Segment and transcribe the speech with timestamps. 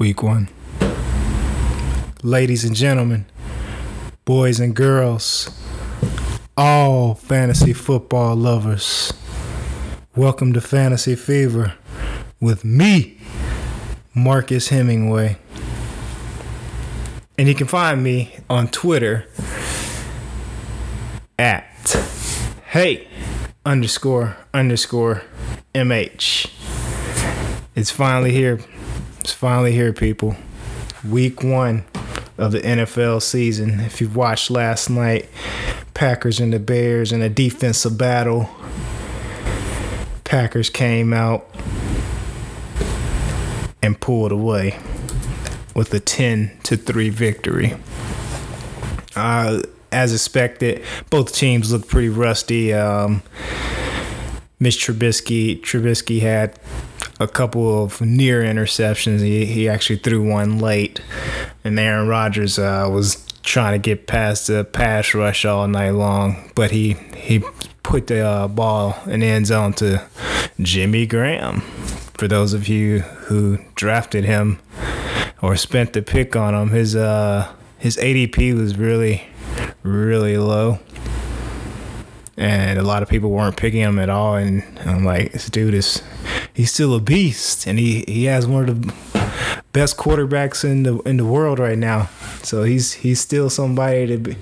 [0.00, 0.48] week one.
[2.22, 3.26] Ladies and gentlemen,
[4.24, 5.50] boys and girls,
[6.56, 9.12] all fantasy football lovers,
[10.16, 11.74] welcome to Fantasy Fever
[12.40, 13.20] with me,
[14.14, 15.36] Marcus Hemingway.
[17.36, 19.26] And you can find me on Twitter
[21.38, 21.94] at
[22.68, 23.06] hey
[23.66, 25.24] underscore underscore
[25.74, 26.46] mh.
[27.74, 28.60] It's finally here.
[29.20, 30.34] It's finally here, people.
[31.06, 31.84] Week one
[32.38, 33.80] of the NFL season.
[33.80, 35.28] If you've watched last night,
[35.92, 38.48] Packers and the Bears in a defensive battle,
[40.24, 41.46] Packers came out
[43.82, 44.78] and pulled away
[45.74, 47.74] with a 10 to 3 victory.
[49.14, 49.60] Uh,
[49.92, 52.72] as expected, both teams looked pretty rusty.
[52.72, 53.22] Um,
[54.58, 56.58] Mitch Trubisky Trubisky had
[57.20, 59.20] a couple of near interceptions.
[59.20, 61.00] He he actually threw one late,
[61.62, 66.50] and Aaron Rodgers uh, was trying to get past the pass rush all night long,
[66.54, 67.44] but he he
[67.82, 70.02] put the uh, ball in the end zone to
[70.60, 71.60] Jimmy Graham.
[72.14, 74.58] For those of you who drafted him
[75.40, 79.24] or spent the pick on him, his uh his ADP was really
[79.82, 80.78] really low
[82.40, 84.36] and a lot of people weren't picking him at all.
[84.36, 86.02] And I'm like, this dude is
[86.60, 88.92] he's still a beast, and he he has one of the
[89.72, 92.10] best quarterbacks in the in the world right now.
[92.42, 94.36] So he's he's still somebody to be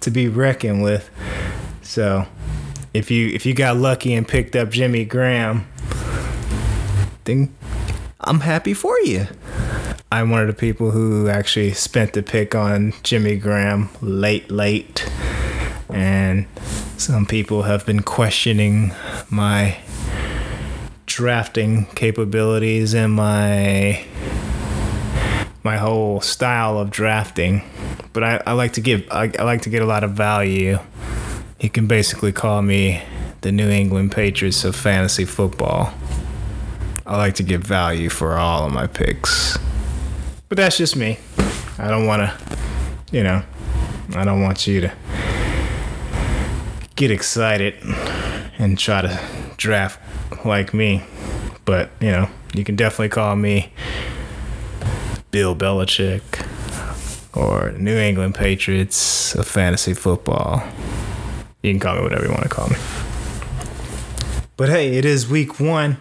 [0.00, 1.08] to be reckoned with.
[1.82, 2.26] So
[2.92, 5.64] if you if you got lucky and picked up Jimmy Graham,
[7.24, 7.54] then
[8.20, 9.28] I'm happy for you.
[10.10, 15.08] I'm one of the people who actually spent the pick on Jimmy Graham late, late.
[15.88, 16.46] And
[16.96, 18.92] some people have been questioning
[19.30, 19.78] my
[21.20, 24.02] drafting capabilities and my
[25.62, 27.62] my whole style of drafting.
[28.14, 30.78] But I, I like to give I, I like to get a lot of value.
[31.60, 33.02] You can basically call me
[33.42, 35.92] the New England Patriots of fantasy football.
[37.04, 39.58] I like to get value for all of my picks.
[40.48, 41.18] But that's just me.
[41.76, 42.56] I don't want to,
[43.12, 43.42] you know,
[44.14, 44.92] I don't want you to
[46.96, 47.74] get excited
[48.58, 49.20] and try to
[49.58, 50.00] draft
[50.44, 51.02] like me.
[51.70, 53.72] But, you know, you can definitely call me
[55.30, 56.20] Bill Belichick
[57.32, 60.64] or New England Patriots of fantasy football.
[61.62, 62.76] You can call me whatever you want to call me.
[64.56, 65.98] But hey, it is week one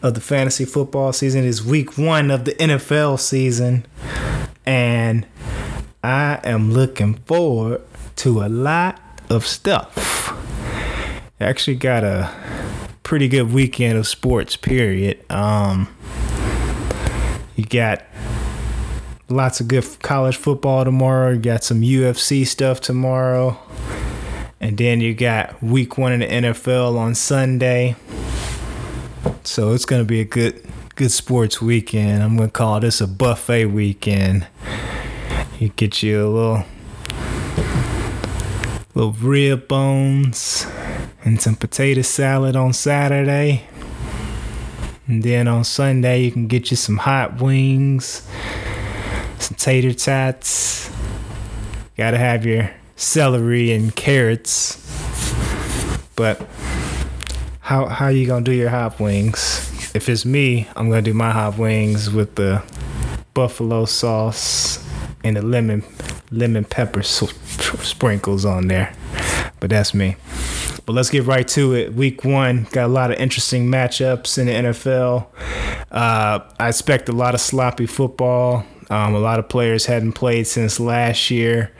[0.00, 1.44] of the fantasy football season.
[1.44, 3.84] It is week one of the NFL season.
[4.64, 5.26] And
[6.02, 7.82] I am looking forward
[8.16, 8.98] to a lot
[9.28, 10.32] of stuff
[11.42, 12.30] I actually got a
[13.12, 14.56] pretty good weekend of sports.
[14.56, 15.22] Period.
[15.30, 15.94] Um,
[17.56, 18.02] you got
[19.28, 21.32] lots of good college football tomorrow.
[21.32, 23.58] You got some UFC stuff tomorrow,
[24.62, 27.96] and then you got week one in the NFL on Sunday.
[29.44, 32.22] So it's gonna be a good good sports weekend.
[32.22, 34.46] I'm gonna call this a buffet weekend.
[35.60, 36.64] You get you a little
[38.94, 40.66] little rib bones
[41.24, 43.64] and some potato salad on Saturday.
[45.06, 48.26] And then on Sunday, you can get you some hot wings,
[49.38, 50.90] some tater tots.
[51.96, 54.78] Gotta have your celery and carrots.
[56.14, 56.40] But
[57.60, 59.68] how how you gonna do your hot wings?
[59.94, 62.62] If it's me, I'm gonna do my hot wings with the
[63.34, 64.84] buffalo sauce
[65.24, 65.84] and the lemon
[66.30, 68.94] lemon pepper sprinkles on there.
[69.60, 70.16] But that's me.
[70.84, 71.94] But let's get right to it.
[71.94, 75.26] Week one got a lot of interesting matchups in the NFL.
[75.90, 78.64] Uh, I expect a lot of sloppy football.
[78.90, 81.72] Um, a lot of players hadn't played since last year,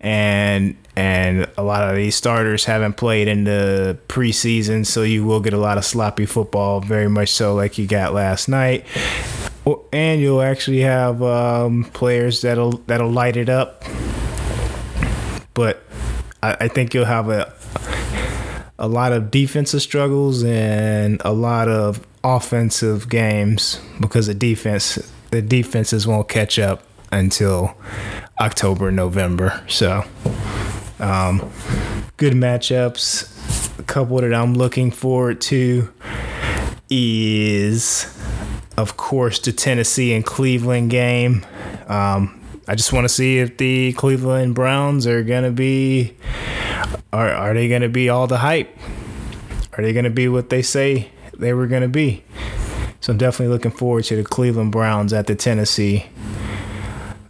[0.00, 5.40] and and a lot of these starters haven't played in the preseason, so you will
[5.40, 8.86] get a lot of sloppy football, very much so like you got last night.
[9.92, 13.82] And you'll actually have um, players that'll that'll light it up,
[15.54, 15.82] but
[16.42, 17.52] I, I think you'll have a
[18.78, 24.98] a lot of defensive struggles and a lot of offensive games because the defense
[25.30, 26.82] the defenses won't catch up
[27.12, 27.76] until
[28.40, 29.62] October November.
[29.68, 30.04] So
[30.98, 31.50] um,
[32.16, 33.78] good matchups.
[33.78, 35.92] A couple that I'm looking forward to
[36.90, 38.06] is
[38.76, 41.44] of course the Tennessee and Cleveland game.
[41.88, 46.16] Um, I just want to see if the Cleveland Browns are gonna be
[47.14, 48.76] are are they gonna be all the hype?
[49.76, 52.24] Are they gonna be what they say they were gonna be?
[53.00, 56.06] So I'm definitely looking forward to the Cleveland Browns at the Tennessee.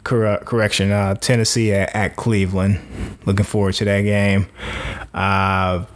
[0.04, 2.78] Cor- correction, uh, Tennessee at, at, Cleveland.
[3.24, 4.46] Looking forward to that game.
[5.14, 5.86] Uh,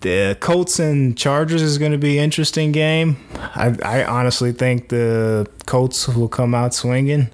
[0.00, 3.18] the Colts and Chargers is going to be an interesting game.
[3.34, 7.28] I, I honestly think the Colts will come out swinging,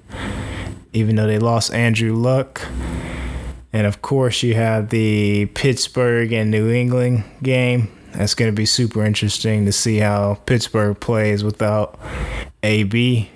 [0.91, 2.61] even though they lost Andrew Luck.
[3.71, 7.91] And of course, you have the Pittsburgh and New England game.
[8.13, 11.99] That's going to be super interesting to see how Pittsburgh plays without
[12.63, 13.29] AB.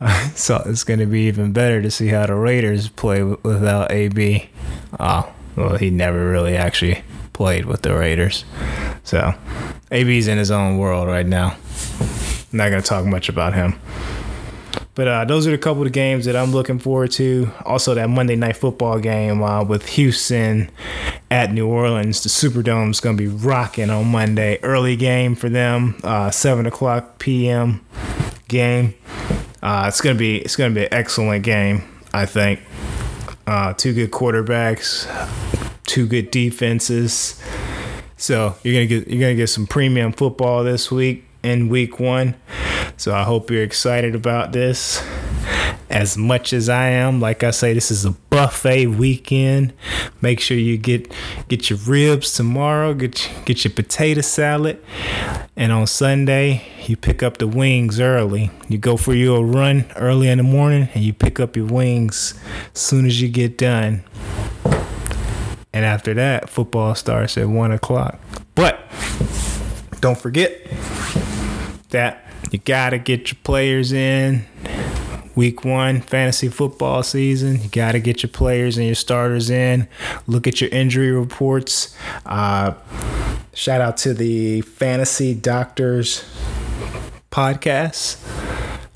[0.34, 4.50] so it's going to be even better to see how the Raiders play without AB.
[4.92, 7.02] Oh, ah, well, he never really actually
[7.32, 8.44] played with the Raiders.
[9.04, 9.34] So
[9.90, 11.56] AB's in his own world right now.
[12.00, 13.80] I'm not going to talk much about him.
[14.94, 17.50] But uh, those are a couple of games that I'm looking forward to.
[17.64, 20.70] Also, that Monday night football game uh, with Houston
[21.30, 22.22] at New Orleans.
[22.22, 24.58] The Superdome is going to be rocking on Monday.
[24.62, 27.84] Early game for them, uh, seven o'clock p.m.
[28.48, 28.94] game.
[29.62, 31.82] Uh, it's gonna be it's gonna be an excellent game.
[32.12, 32.60] I think.
[33.46, 35.08] Uh, two good quarterbacks,
[35.84, 37.42] two good defenses.
[38.16, 42.34] So you're gonna get you're gonna get some premium football this week in week one.
[42.96, 45.04] So I hope you're excited about this
[45.92, 47.20] as much as I am.
[47.20, 49.74] Like I say, this is a buffet weekend.
[50.20, 51.12] Make sure you get
[51.48, 52.94] get your ribs tomorrow.
[52.94, 54.82] Get get your potato salad,
[55.56, 58.50] and on Sunday you pick up the wings early.
[58.68, 62.34] You go for your run early in the morning, and you pick up your wings
[62.74, 64.02] as soon as you get done.
[65.74, 68.20] And after that, football starts at one o'clock.
[68.54, 68.80] But
[70.00, 70.52] don't forget
[71.92, 74.44] that you gotta get your players in.
[75.34, 77.62] Week one fantasy football season.
[77.62, 79.88] You got to get your players and your starters in.
[80.26, 81.96] Look at your injury reports.
[82.26, 82.74] Uh,
[83.54, 86.22] shout out to the Fantasy Doctors
[87.30, 88.18] podcast.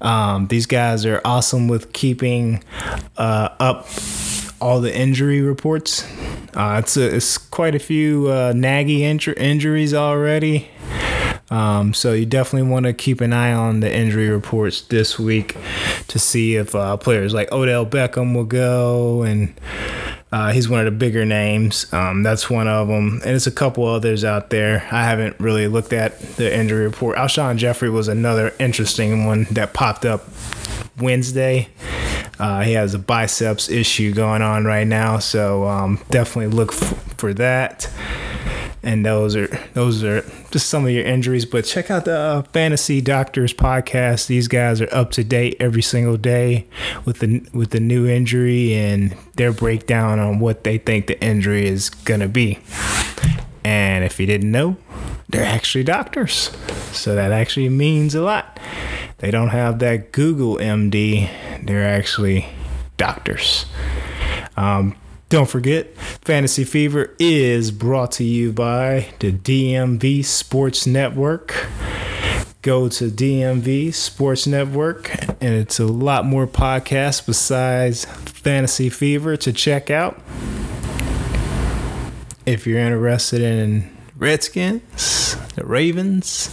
[0.03, 2.63] Um, these guys are awesome with keeping
[3.17, 3.89] uh, up
[4.61, 6.05] all the injury reports.
[6.55, 10.69] Uh, it's a, it's quite a few uh, naggy inju- injuries already.
[11.51, 15.57] Um, so you definitely want to keep an eye on the injury reports this week
[16.09, 19.55] to see if uh, players like Odell Beckham will go, and
[20.33, 21.93] uh, he's one of the bigger names.
[21.93, 24.89] Um, that's one of them, and it's a couple others out there.
[24.91, 27.17] I haven't really looked at the injury report.
[27.17, 30.25] Alshon Jeffery was another interesting one that popped up
[30.99, 31.69] Wednesday.
[32.39, 37.15] Uh, he has a biceps issue going on right now, so um, definitely look f-
[37.17, 37.89] for that
[38.87, 40.23] and those are those are
[40.53, 41.45] just some of your injuries.
[41.45, 44.29] But check out the uh, Fantasy Doctors podcast.
[44.29, 46.67] These guys are up to date every single day
[47.05, 51.67] with the with the new injury and their breakdown on what they think the injury
[51.67, 52.61] is gonna be.
[53.65, 54.77] And if you didn't know,
[55.29, 56.57] they're actually doctors,
[56.93, 58.61] so that actually means a lot.
[59.19, 61.29] They don't have that Google MD.
[61.61, 62.47] They're actually
[62.97, 63.67] doctors.
[64.57, 64.95] Um,
[65.29, 71.67] don't forget, Fantasy Fever is brought to you by the DMV Sports Network.
[72.63, 79.53] Go to DMV Sports Network, and it's a lot more podcasts besides Fantasy Fever to
[79.53, 80.21] check out.
[82.45, 86.51] If you're interested in Redskins, the Ravens,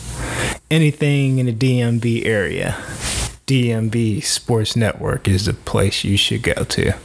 [0.71, 2.71] anything in the DMV area,
[3.45, 6.95] DMV Sports Network is the place you should go to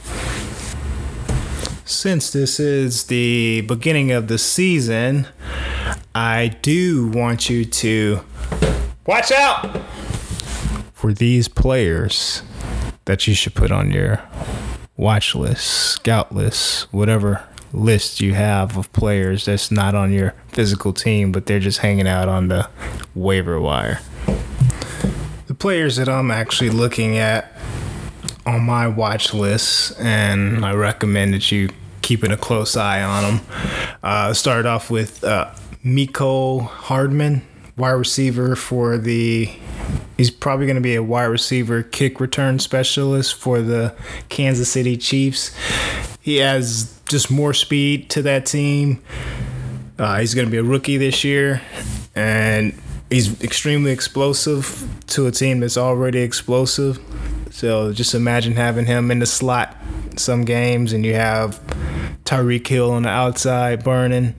[1.89, 5.27] since this is the beginning of the season,
[6.13, 8.21] I do want you to
[9.07, 9.81] watch out
[10.93, 12.43] for these players
[13.05, 14.21] that you should put on your
[14.97, 17.43] watch list, scout list, whatever
[17.73, 22.07] list you have of players that's not on your physical team, but they're just hanging
[22.07, 22.69] out on the
[23.15, 23.99] waiver wire.
[25.47, 27.58] The players that I'm actually looking at
[28.45, 31.69] on my watch list, and I recommend that you
[32.01, 33.45] keeping a close eye on them.
[34.01, 35.53] Uh, started off with uh,
[35.83, 37.41] Mecole Hardman,
[37.77, 39.49] wide receiver for the.
[40.17, 43.95] He's probably going to be a wide receiver kick return specialist for the
[44.27, 45.55] Kansas City Chiefs.
[46.19, 49.01] He has just more speed to that team.
[49.97, 51.61] Uh, he's going to be a rookie this year,
[52.15, 52.73] and
[53.09, 56.99] he's extremely explosive to a team that's already explosive.
[57.51, 59.75] So just imagine having him in the slot
[60.17, 61.59] some games, and you have
[62.25, 64.35] Tyreek Hill on the outside burning,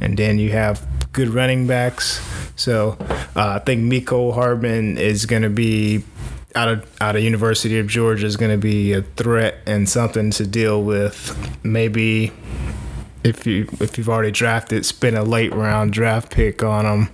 [0.00, 2.20] and then you have good running backs.
[2.56, 2.96] So
[3.36, 6.04] uh, I think Mecole Hardman is going to be
[6.54, 10.30] out of out of University of Georgia is going to be a threat and something
[10.32, 11.36] to deal with.
[11.64, 12.32] Maybe
[13.24, 17.10] if you if you've already drafted, spend a late round draft pick on them,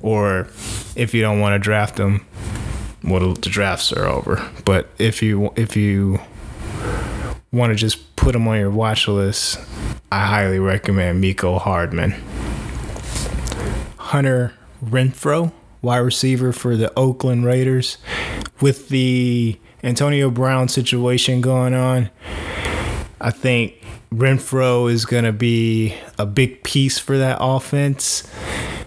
[0.00, 0.46] or
[0.96, 2.24] if you don't want to draft them,
[3.02, 4.48] well, the drafts are over.
[4.64, 6.20] But if you if you
[7.50, 9.58] want to just put them on your watch list,
[10.12, 12.14] I highly recommend Mecole Hardman.
[13.96, 17.98] Hunter Renfrow, wide receiver for the Oakland Raiders,
[18.60, 22.10] with the Antonio Brown situation going on.
[23.20, 23.81] I think
[24.12, 28.28] Renfrow is going to be a big piece for that offense.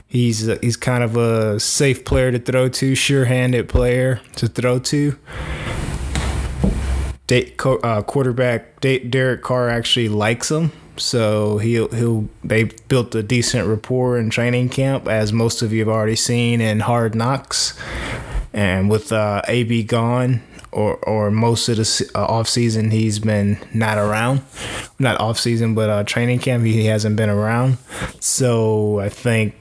[0.07, 5.17] He's he's kind of a safe player to throw to, sure-handed player to throw to.
[7.29, 14.19] Uh, quarterback Derek Carr actually likes him, so he'll he'll they built a decent rapport
[14.19, 17.77] in training camp, as most of you have already seen in Hard Knocks.
[18.53, 20.41] And with uh, AB gone,
[20.75, 24.41] or or most of the uh, off season he's been not around,
[24.99, 27.77] not off season but uh, training camp he hasn't been around.
[28.19, 29.55] So I think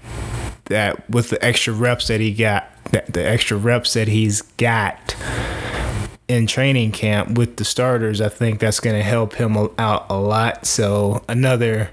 [0.67, 5.17] that with the extra reps that he got, that the extra reps that he's got
[6.27, 10.19] in training camp with the starters, I think that's going to help him out a
[10.19, 10.67] lot.
[10.67, 11.91] So another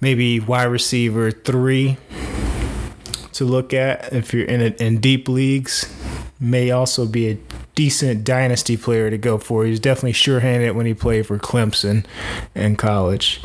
[0.00, 1.96] maybe wide receiver three
[3.32, 5.92] to look at if you're in a, in deep leagues
[6.38, 7.38] may also be a
[7.74, 9.64] decent dynasty player to go for.
[9.64, 12.04] He's definitely sure-handed when he played for Clemson
[12.54, 13.42] in college.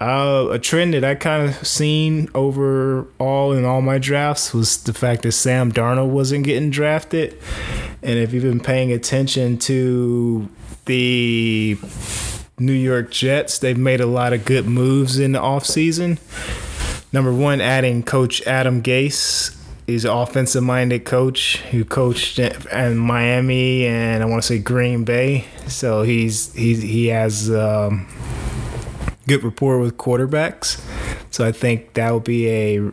[0.00, 4.92] Uh, a trend that I kind of seen overall in all my drafts was the
[4.92, 7.36] fact that Sam Darnold wasn't getting drafted.
[8.02, 10.48] And if you've been paying attention to
[10.84, 11.76] the
[12.60, 16.18] New York Jets, they've made a lot of good moves in the offseason.
[17.12, 19.57] Number one, adding Coach Adam Gase
[19.88, 25.02] he's an offensive minded coach who coached in Miami and I want to say Green
[25.02, 25.46] Bay.
[25.66, 28.06] So he's he's he has um,
[29.26, 30.84] good rapport with quarterbacks.
[31.30, 32.92] So I think that will be a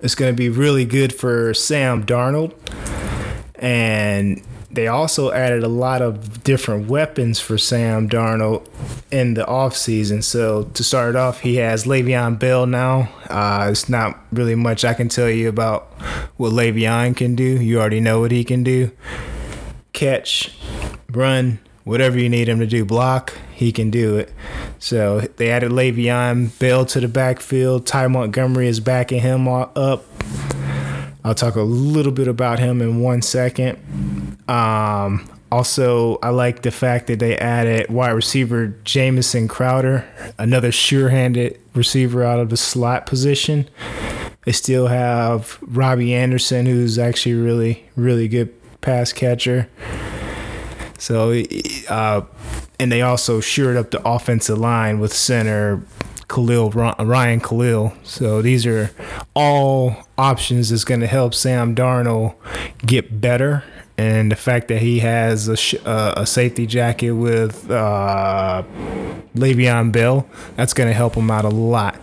[0.00, 2.54] it's going to be really good for Sam Darnold.
[3.54, 4.42] And
[4.74, 8.66] they also added a lot of different weapons for Sam Darnold
[9.10, 10.22] in the offseason.
[10.22, 13.08] So to start off, he has Le'Veon Bell now.
[13.30, 15.84] Uh, it's not really much I can tell you about
[16.36, 17.44] what Le'Veon can do.
[17.44, 18.90] You already know what he can do.
[19.92, 20.56] Catch,
[21.10, 24.32] run, whatever you need him to do, block, he can do it.
[24.78, 27.86] So they added Le'Veon Bell to the backfield.
[27.86, 30.04] Ty Montgomery is backing him up.
[31.26, 33.78] I'll talk a little bit about him in one second.
[34.48, 40.04] Um, also, I like the fact that they added wide receiver Jamison Crowder,
[40.38, 43.68] another sure-handed receiver out of the slot position.
[44.44, 49.68] They still have Robbie Anderson, who's actually really, really good pass catcher.
[50.98, 51.40] So,
[51.88, 52.22] uh,
[52.78, 55.82] and they also shored up the offensive line with center
[56.28, 57.92] Kalil Ryan Kalil.
[58.02, 58.90] So these are
[59.34, 62.34] all options that's going to help Sam Darnold
[62.84, 63.62] get better
[63.96, 68.62] and the fact that he has a, sh- uh, a safety jacket with uh,
[69.34, 71.96] Le'Veon Bell, that's going to help him out a lot.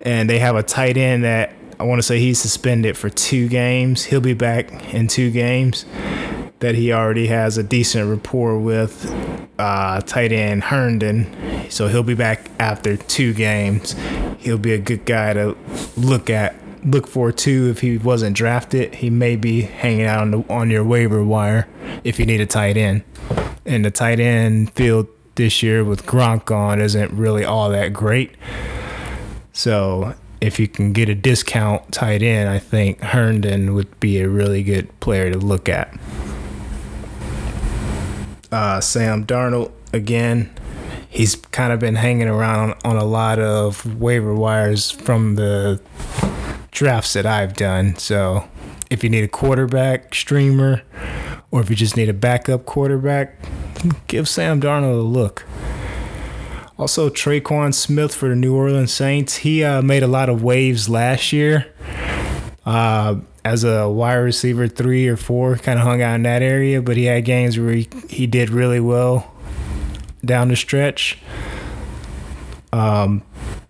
[0.00, 3.48] And they have a tight end that I want to say he's suspended for two
[3.48, 4.04] games.
[4.04, 5.84] He'll be back in two games.
[6.60, 9.04] That he already has a decent rapport with
[9.58, 13.94] uh, tight end Herndon, so he'll be back after two games.
[14.38, 15.56] He'll be a good guy to
[15.96, 16.54] look at
[16.84, 18.96] look for too if he wasn't drafted.
[18.96, 21.66] He may be hanging out on, the, on your waiver wire
[22.04, 23.02] if you need a tight end.
[23.64, 28.32] And the tight end field this year with Gronk on isn't really all that great.
[29.52, 34.28] So if you can get a discount tight end, I think Herndon would be a
[34.28, 35.96] really good player to look at.
[38.52, 40.50] Uh, Sam Darnold again.
[41.08, 45.80] He's kind of been hanging around on a lot of waiver wires from the
[46.74, 47.96] drafts that I've done.
[47.96, 48.46] So
[48.90, 50.82] if you need a quarterback streamer
[51.50, 53.38] or if you just need a backup quarterback,
[54.08, 55.46] give Sam Darnold a look.
[56.76, 59.36] Also, Tre'Quan Smith for the New Orleans Saints.
[59.36, 61.72] He uh, made a lot of waves last year
[62.66, 66.82] uh, as a wide receiver, three or four, kind of hung out in that area,
[66.82, 69.32] but he had games where he, he did really well
[70.24, 71.18] down the stretch.
[72.72, 73.22] Um,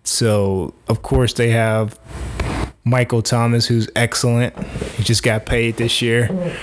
[0.03, 1.99] so, of course, they have
[2.85, 4.55] Michael Thomas, who's excellent.
[4.93, 6.55] He just got paid this year.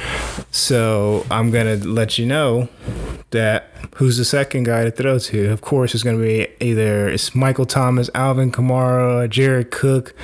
[0.52, 2.68] So I'm going to let you know
[3.30, 5.50] that who's the second guy to throw to.
[5.50, 10.14] Of course, it's going to be either it's Michael Thomas, Alvin Kamara, Jared Cook.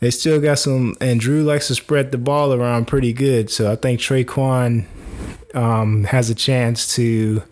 [0.00, 3.50] They still got some, and Drew likes to spread the ball around pretty good.
[3.50, 4.86] So I think Tre'Quan
[5.54, 7.42] um, has a chance to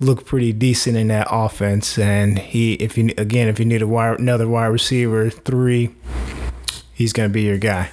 [0.00, 1.98] look pretty decent in that offense.
[1.98, 5.94] And he, if you again, if you need a wide, another wide receiver three,
[7.00, 7.88] he's going to be your guy.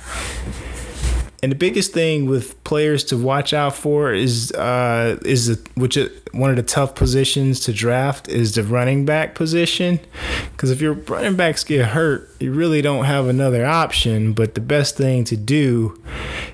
[1.42, 5.98] And the biggest thing with players to watch out for is uh, is the, which
[6.34, 10.00] one of the tough positions to draft is the running back position,
[10.52, 14.34] because if your running backs get hurt, you really don't have another option.
[14.34, 16.02] But the best thing to do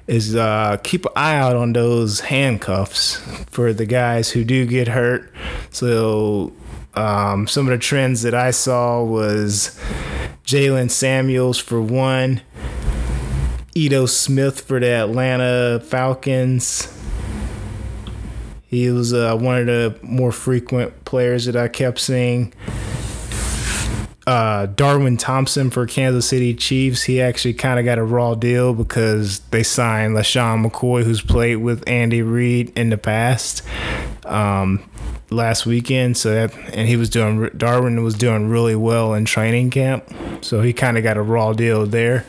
[0.05, 3.15] is uh, keep an eye out on those handcuffs
[3.49, 5.33] for the guys who do get hurt.
[5.71, 6.51] So
[6.93, 9.79] um, some of the trends that I saw was
[10.45, 12.41] Jaylen Samuels for one.
[13.75, 16.95] Ito Smith for the Atlanta Falcons.
[18.67, 22.53] He was uh, one of the more frequent players that I kept seeing.
[24.25, 27.03] Uh, Darwin Thompson for Kansas City Chiefs.
[27.03, 31.57] He actually kind of got a raw deal because they signed LeSean McCoy, who's played
[31.57, 33.63] with Andy Reid in the past.
[34.25, 34.89] Um,
[35.33, 36.17] last weekend.
[36.17, 40.03] So that, and he was doing Darwin was doing really well in training camp.
[40.41, 42.25] So he kind of got a raw deal there.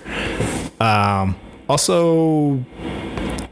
[0.81, 1.37] Um,
[1.69, 2.65] also,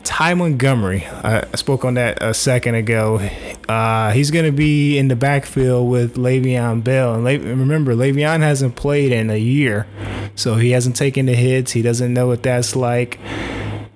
[0.05, 1.07] Ty Montgomery.
[1.07, 3.19] I, spoke on that a second ago.
[3.69, 7.15] Uh, he's going to be in the backfield with Le'Veon Bell.
[7.15, 9.87] And Le- remember, Le'Veon hasn't played in a year,
[10.35, 11.73] so he hasn't taken the hits.
[11.73, 13.19] He doesn't know what that's like.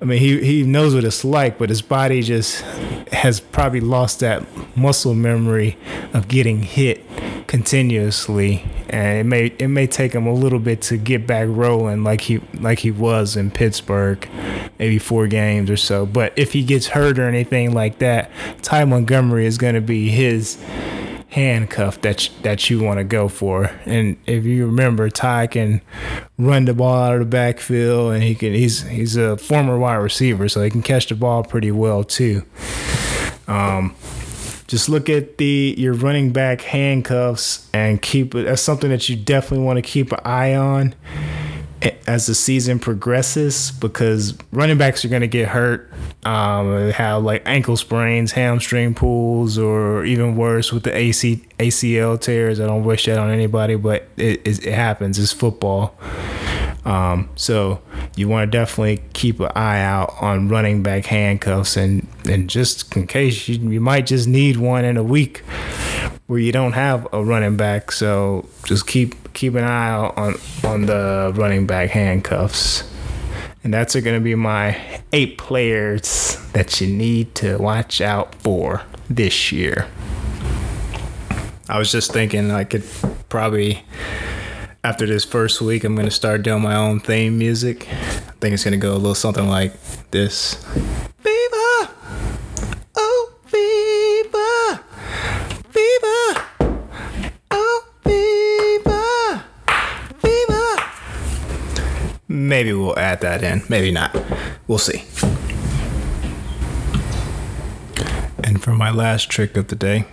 [0.01, 2.61] I mean, he, he knows what it's like, but his body just
[3.13, 4.45] has probably lost that
[4.77, 5.79] muscle memory
[6.13, 7.03] of getting hit
[7.47, 12.05] continuously, and it may it may take him a little bit to get back rolling
[12.05, 14.29] like he like he was in Pittsburgh,
[14.79, 16.05] maybe four games or so.
[16.05, 18.31] But if he gets hurt or anything like that,
[18.63, 20.59] Ty Montgomery is going to be his
[21.29, 23.71] handcuff that that you want to go for.
[23.85, 25.81] And if you remember, Ty can
[26.39, 29.97] run the ball out of the backfield, and he can he's he's a former wide
[29.97, 32.45] receiver, so he can catch the ball pretty well too.
[33.49, 33.95] Um,
[34.67, 38.45] just look at the your running back handcuffs and keep it.
[38.45, 40.95] That's something that you definitely want to keep an eye on
[42.07, 45.93] as the season progresses because running backs are going to get hurt,
[46.25, 52.61] um, have like ankle sprains, hamstring pulls, or even worse with the AC, ACL tears.
[52.61, 55.19] I don't wish that on anybody, but it, it, it happens.
[55.19, 55.97] It's football.
[56.85, 57.83] Um, so
[58.15, 62.97] you want to definitely keep an eye out on running back handcuffs and, and just
[62.97, 65.43] in case you, you might just need one in a week
[66.27, 67.93] where you don't have a running back.
[67.93, 70.35] So just keep keep an eye out on
[70.65, 72.85] on the running back handcuffs.
[73.65, 78.83] And that's going to be my eight players that you need to watch out for
[79.11, 79.89] this year.
[81.69, 82.85] I was just thinking I could
[83.29, 83.83] probably
[84.85, 87.89] after this first week I'm going to start doing my own theme music.
[87.91, 89.73] I think it's going to go a little something like
[90.13, 90.65] this.
[102.87, 103.63] We'll add that in.
[103.69, 104.17] Maybe not.
[104.69, 105.03] We'll see.
[108.45, 110.05] And for my last trick of the day.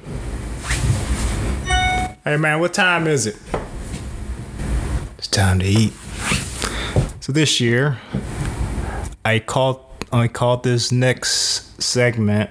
[2.24, 3.38] Hey man, what time is it?
[5.18, 5.94] It's time to eat.
[7.20, 8.00] So this year,
[9.24, 12.50] I called I called this next segment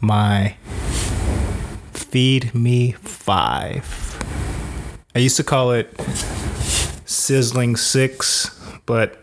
[0.00, 0.56] my
[1.92, 4.18] Feed Me Five.
[5.14, 5.94] I used to call it
[7.22, 8.50] sizzling six,
[8.84, 9.16] but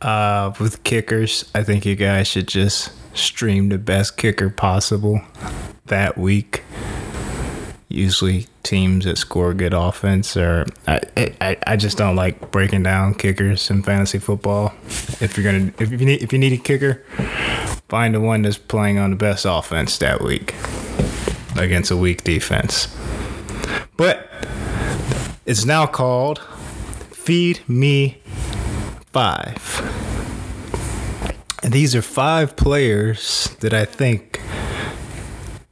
[0.00, 5.20] uh, with kickers, I think you guys should just stream the best kicker possible
[5.86, 6.62] that week.
[7.88, 11.00] Usually, teams that score good offense, or I,
[11.40, 14.74] I, I just don't like breaking down kickers in fantasy football.
[15.20, 17.02] If you're gonna, if you need, if you need a kicker,
[17.88, 20.54] find the one that's playing on the best offense that week
[21.56, 22.94] against a weak defense.
[23.96, 24.30] But
[25.46, 26.42] it's now called
[27.28, 28.16] Feed Me
[29.12, 29.60] Five.
[31.62, 34.40] And these are five players that I think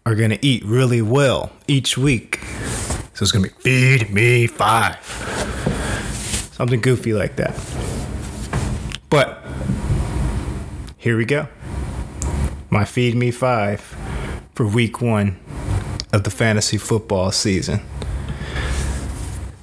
[0.05, 2.41] are going to eat really well each week.
[3.15, 5.03] So it's going to be Feed Me Five.
[6.53, 7.59] Something goofy like that.
[9.09, 9.43] But
[10.99, 11.49] here we go.
[12.69, 13.81] My Feed Me Five
[14.55, 15.41] for week one
[16.13, 17.81] of the fantasy football season.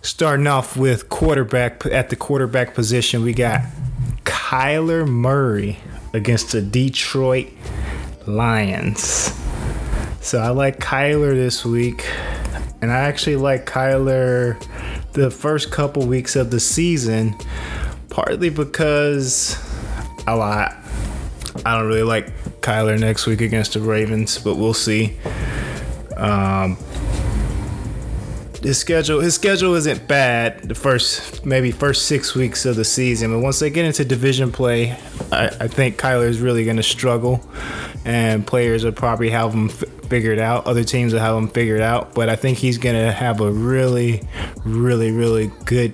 [0.05, 3.61] Starting off with quarterback at the quarterback position, we got
[4.25, 5.79] Kyler Murray
[6.11, 7.47] against the Detroit
[8.27, 9.33] Lions.
[10.19, 12.05] So I like Kyler this week,
[12.81, 14.61] and I actually like Kyler
[15.13, 17.33] the first couple weeks of the season,
[18.09, 19.57] partly because
[20.27, 20.75] I
[21.65, 22.27] I don't really like
[22.59, 25.17] Kyler next week against the Ravens, but we'll see.
[26.17, 26.77] Um,
[28.63, 33.31] his schedule his schedule isn't bad the first maybe first six weeks of the season
[33.31, 34.91] but once they get into division play
[35.31, 37.45] i, I think kyler is really going to struggle
[38.05, 41.81] and players will probably have him f- figured out other teams will have him figured
[41.81, 44.21] out but i think he's going to have a really
[44.63, 45.93] really really good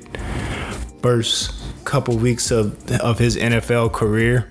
[1.02, 1.54] first
[1.86, 4.48] couple weeks of, of his nfl career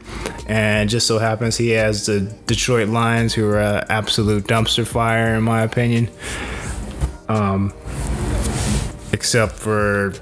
[0.49, 5.35] and just so happens he has the detroit lions who are an absolute dumpster fire
[5.35, 6.09] in my opinion.
[7.29, 7.75] Um,
[9.13, 10.13] except for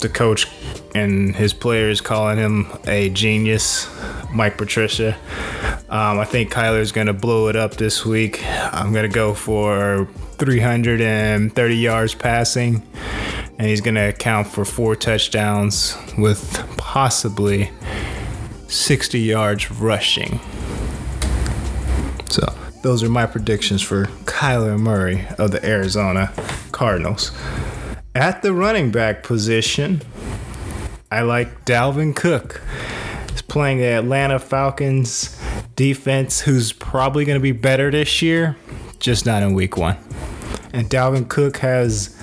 [0.00, 0.46] the coach
[0.94, 3.88] and his players calling him a genius,
[4.32, 5.16] Mike Patricia.
[5.88, 8.44] Um, I think Kyler's going to blow it up this week.
[8.46, 12.82] I'm going to go for 330 yards passing,
[13.58, 17.70] and he's going to account for four touchdowns with possibly
[18.68, 20.40] 60 yards rushing.
[22.30, 22.46] So,
[22.82, 26.32] those are my predictions for Kyler Murray of the Arizona
[26.72, 27.32] Cardinals.
[28.14, 30.02] At the running back position,
[31.12, 32.60] I like Dalvin Cook.
[33.30, 35.40] He's playing the Atlanta Falcons
[35.76, 38.56] defense, who's probably going to be better this year,
[38.98, 39.96] just not in week one.
[40.72, 42.16] And Dalvin Cook has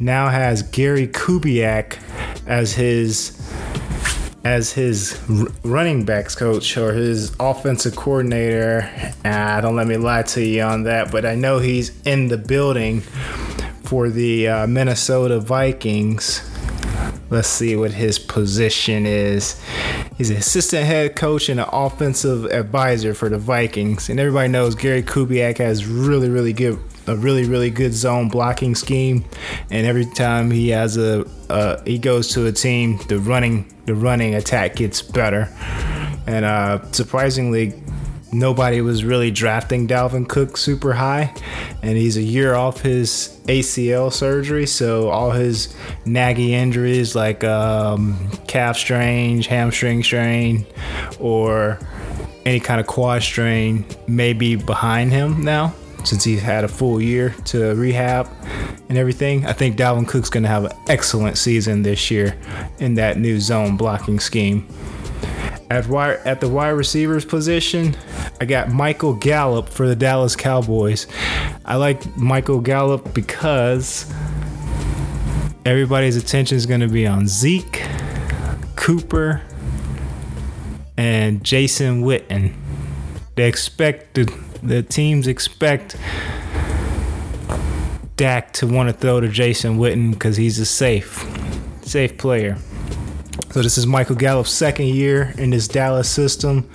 [0.00, 1.98] now has Gary Kubiak
[2.46, 3.38] as his
[4.44, 5.20] as his
[5.62, 8.90] running backs coach or his offensive coordinator.
[9.26, 12.38] Ah, don't let me lie to you on that, but I know he's in the
[12.38, 13.02] building
[13.92, 16.40] for the uh, Minnesota Vikings.
[17.28, 19.62] Let's see what his position is.
[20.16, 24.08] He's an assistant head coach and an offensive advisor for the Vikings.
[24.08, 26.78] And everybody knows Gary Kubiak has really, really good
[27.08, 29.24] a really really good zone blocking scheme
[29.72, 33.94] and every time he has a uh, he goes to a team the running the
[33.94, 35.48] running attack gets better
[36.28, 37.72] and uh, surprisingly
[38.32, 41.34] nobody was really drafting Dalvin Cook super high,
[41.82, 48.30] and he's a year off his ACL surgery, so all his naggy injuries like um,
[48.46, 50.66] calf strain, hamstring strain,
[51.20, 51.78] or
[52.44, 57.00] any kind of quad strain may be behind him now since he's had a full
[57.00, 58.28] year to rehab
[58.88, 59.46] and everything.
[59.46, 62.36] I think Dalvin Cook's going to have an excellent season this year
[62.78, 64.66] in that new zone blocking scheme.
[65.72, 65.88] At
[66.26, 67.96] at the wide receivers position,
[68.38, 71.06] I got Michael Gallup for the Dallas Cowboys.
[71.64, 74.12] I like Michael Gallup because
[75.64, 77.82] everybody's attention is going to be on Zeke,
[78.76, 79.40] Cooper,
[80.98, 82.52] and Jason Witten.
[83.36, 84.24] They expect the,
[84.62, 85.96] the teams expect
[88.16, 91.26] Dak to want to throw to Jason Witten because he's a safe,
[91.80, 92.58] safe player.
[93.52, 96.66] So this is Michael Gallup's second year in this Dallas system.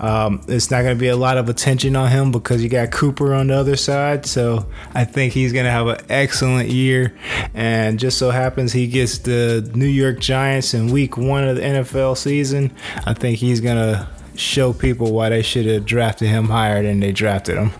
[0.00, 2.90] Um, it's not going to be a lot of attention on him because you got
[2.90, 4.24] Cooper on the other side.
[4.24, 7.14] So I think he's going to have an excellent year.
[7.52, 11.62] And just so happens he gets the New York Giants in week one of the
[11.62, 12.72] NFL season.
[13.04, 17.00] I think he's going to show people why they should have drafted him higher than
[17.00, 17.72] they drafted him.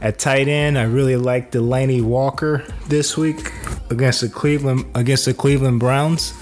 [0.00, 3.52] At tight end, I really like Delanie Walker this week
[3.90, 6.32] against the Cleveland against the Cleveland Browns.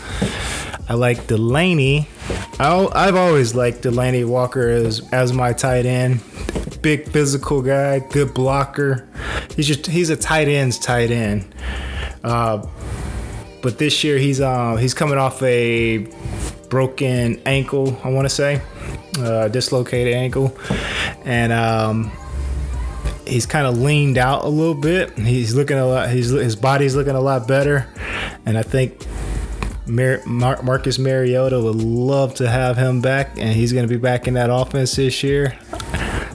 [0.91, 2.09] I like Delanie.
[2.59, 6.21] i have always liked Delanie Walker as as my tight end.
[6.83, 9.09] Big physical guy, good blocker.
[9.55, 11.55] He's just he's a tight end's tight end.
[12.25, 12.67] Uh,
[13.63, 16.09] but this year he's uh, he's coming off a
[16.71, 17.97] broken ankle.
[18.03, 18.61] I want to say
[19.17, 20.59] uh, dislocated ankle,
[21.25, 22.11] and um,
[23.29, 25.17] he's kind of leaned out a little bit.
[25.17, 26.11] He's looking a lot.
[26.11, 27.87] He's his body's looking a lot better,
[28.45, 29.07] and I think
[29.91, 34.01] Mar- Mar- Marcus Mariota would love to have him back, and he's going to be
[34.01, 35.59] back in that offense this year.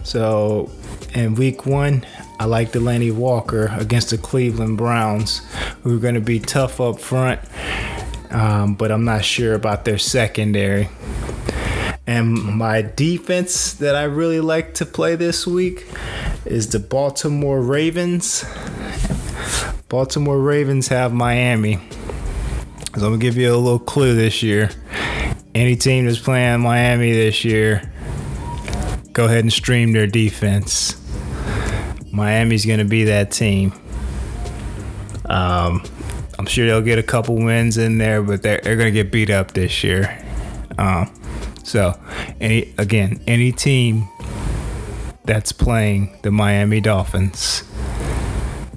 [0.04, 0.70] So,
[1.14, 2.06] in week one,
[2.40, 5.42] I like Delanie Walker against the Cleveland Browns,
[5.84, 7.40] who are going to be tough up front,
[8.30, 10.90] um, but I'm not sure about their secondary.
[12.08, 15.88] And my defense that I really like to play this week
[16.46, 18.46] is the Baltimore Ravens.
[19.90, 21.80] Baltimore Ravens have Miami.
[22.96, 24.70] So I'm gonna give you a little clue this year.
[25.54, 27.92] Any team that's playing Miami this year,
[29.12, 30.96] go ahead and stream their defense.
[32.14, 33.74] Miami's gonna be that team.
[35.26, 35.84] Um,
[36.40, 39.30] I'm sure they'll get a couple wins in there, but they're, they're gonna get beat
[39.30, 40.18] up this year.
[40.78, 41.14] Um,
[41.66, 42.00] so,
[42.40, 44.08] any again, any team
[45.26, 47.66] that's playing the Miami Dolphins,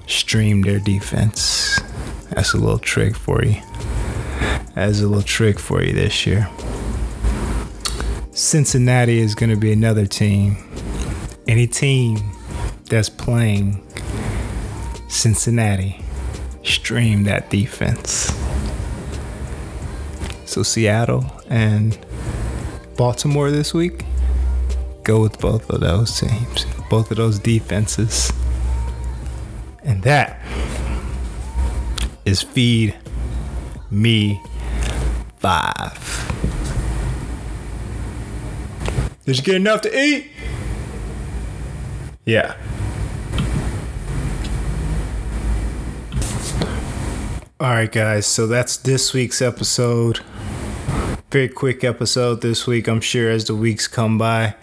[0.07, 1.79] stream their defense.
[2.31, 3.61] That's a little trick for you
[4.75, 6.49] as a little trick for you this year.
[8.31, 10.57] Cincinnati is going to be another team.
[11.47, 12.19] Any team
[12.85, 13.85] that's playing
[15.09, 16.01] Cincinnati,
[16.63, 18.33] stream that defense.
[20.45, 21.97] So Seattle and
[22.95, 24.05] Baltimore this week,
[25.03, 28.31] go with both of those teams, both of those defenses.
[29.83, 30.41] And that
[32.25, 32.95] is feed
[33.91, 34.41] me
[35.39, 36.25] five.
[39.25, 40.31] Did you get enough to eat?
[42.25, 42.55] Yeah.
[47.59, 48.25] All right, guys.
[48.25, 50.21] So that's this week's episode.
[51.31, 52.87] Very quick episode this week.
[52.87, 54.55] I'm sure as the weeks come by,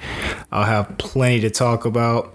[0.50, 2.34] I'll have plenty to talk about.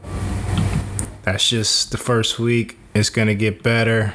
[1.24, 2.78] That's just the first week.
[2.94, 4.14] It's going to get better.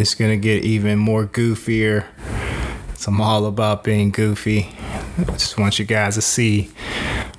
[0.00, 2.06] It's to get even more goofier.
[2.94, 4.74] So I'm all about being goofy.
[5.18, 6.70] I just want you guys to see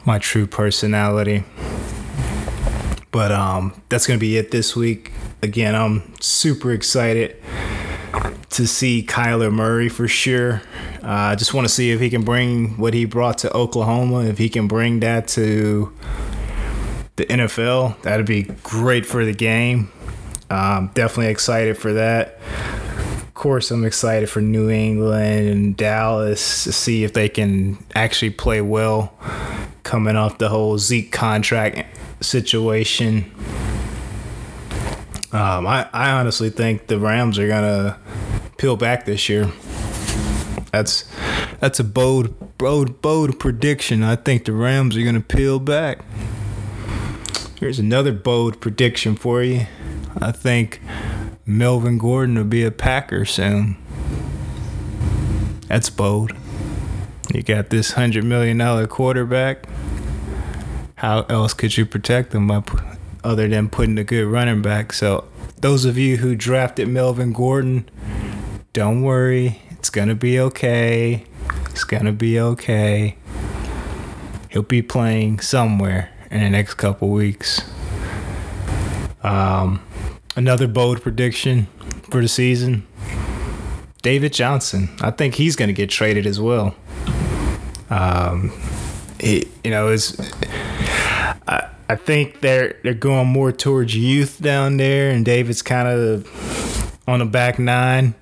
[0.05, 1.43] my true personality.
[3.09, 5.11] But um, that's to be it this week.
[5.41, 7.35] Again, I'm super excited
[8.51, 10.61] to see Kyler Murray for sure.
[11.01, 13.51] Uh, I uh, just want to see if he can bring what he brought to
[13.57, 15.91] Oklahoma, if he can bring that to
[17.15, 17.99] the NFL.
[18.03, 19.91] That'd be great for the game.
[20.51, 22.37] Um, definitely excited for that.
[23.21, 28.31] Of course, I'm excited for New England and Dallas to see if they can actually
[28.31, 29.13] play well
[29.83, 33.31] coming off the whole Zeke contract situation.
[35.31, 37.97] Um, I, I honestly think the Rams are gonna
[38.57, 39.49] peel back this year.
[40.73, 41.05] That's
[41.61, 44.03] that's a bold bold bold prediction.
[44.03, 45.99] I think the Rams are gonna peel back.
[47.57, 49.67] Here's another bold prediction for you.
[50.19, 50.81] I think
[51.45, 53.77] Melvin Gordon will be a Packer soon.
[55.67, 56.33] That's bold.
[57.33, 59.65] You got this hundred million dollar quarterback.
[60.95, 62.61] How else could you protect him by,
[63.23, 64.93] other than putting a good running back?
[64.93, 65.27] So
[65.59, 67.89] those of you who drafted Melvin Gordon
[68.73, 71.25] don't worry, it's gonna be okay.
[71.69, 73.15] It's gonna be okay.
[74.49, 77.61] He'll be playing somewhere in the next couple weeks.
[79.23, 79.81] Um,
[80.35, 81.67] another bold prediction
[82.09, 82.85] for the season
[84.01, 84.89] David Johnson.
[84.99, 86.75] I think he's going to get traded as well.
[87.89, 88.51] Um,
[89.19, 90.19] he, you know, is
[91.47, 96.99] I, I think they're they're going more towards youth down there, and David's kind of
[97.07, 98.15] on the back nine.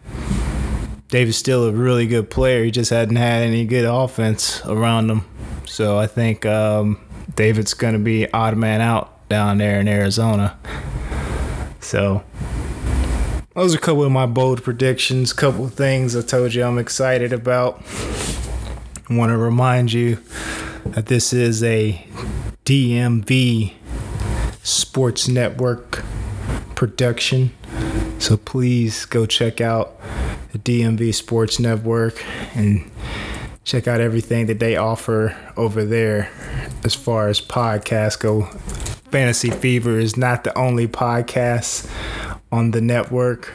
[1.08, 2.64] David's still a really good player.
[2.64, 5.26] He just hadn't had any good offense around him.
[5.66, 7.00] So I think um,
[7.36, 10.58] David's going to be odd man out down there in Arizona.
[11.90, 12.24] So
[13.56, 16.78] those are a couple of my bold predictions, couple of things I told you I'm
[16.78, 17.82] excited about.
[19.10, 20.20] I want to remind you
[20.86, 22.06] that this is a
[22.64, 23.74] DMV
[24.62, 26.04] Sports Network
[26.76, 27.50] production.
[28.20, 30.00] So please go check out
[30.52, 32.24] the DMV Sports Network
[32.54, 32.88] and
[33.64, 36.30] check out everything that they offer over there
[36.84, 38.48] as far as podcasts go.
[39.12, 41.90] Fantasy Fever is not the only podcast
[42.52, 43.54] on the network.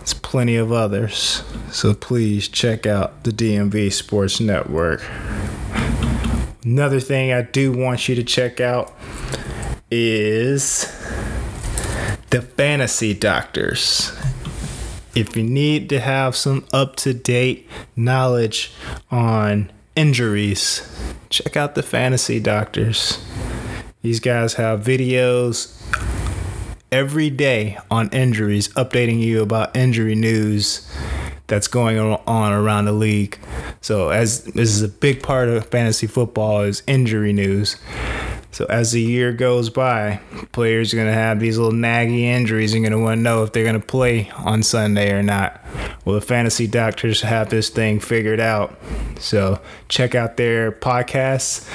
[0.00, 1.42] It's plenty of others.
[1.70, 5.02] So please check out the DMV Sports Network.
[6.64, 8.94] Another thing I do want you to check out
[9.90, 10.82] is
[12.30, 14.12] the Fantasy Doctors
[15.14, 18.72] if you need to have some up to date knowledge
[19.10, 20.82] on injuries,
[21.30, 23.24] check out the Fantasy Doctors.
[24.04, 25.80] These guys have videos
[26.92, 30.86] every day on injuries, updating you about injury news
[31.46, 33.38] that's going on around the league.
[33.80, 37.78] So, as this is a big part of fantasy football, is injury news.
[38.54, 40.20] So as the year goes by,
[40.52, 43.42] players are going to have these little naggy injuries and going to want to know
[43.42, 45.60] if they're going to play on Sunday or not.
[46.04, 48.78] Well, the fantasy doctors have this thing figured out.
[49.18, 51.68] So check out their podcasts.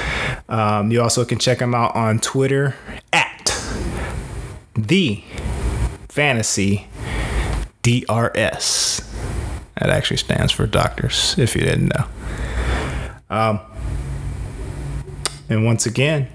[0.48, 2.76] Um, you also can check them out on Twitter
[3.12, 3.62] at
[4.74, 5.22] the
[6.08, 6.88] fantasy
[7.82, 9.02] DRS.
[9.82, 12.06] That actually stands for doctors, if you didn't know.
[13.30, 13.60] Um,
[15.50, 16.30] and once again,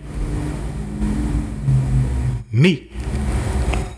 [2.55, 2.89] me,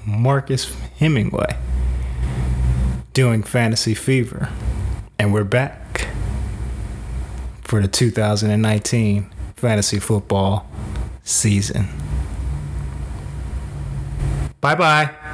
[0.06, 1.56] Marcus Hemingway,
[3.12, 4.48] doing Fantasy Fever.
[5.18, 6.08] And we're back
[7.62, 10.66] for the 2019 fantasy football
[11.22, 11.88] season.
[14.60, 15.25] Bye bye.